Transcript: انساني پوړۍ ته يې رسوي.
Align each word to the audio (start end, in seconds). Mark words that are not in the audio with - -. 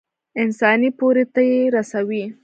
انساني 0.41 0.89
پوړۍ 0.97 1.25
ته 1.33 1.41
يې 1.49 1.59
رسوي. 1.75 2.23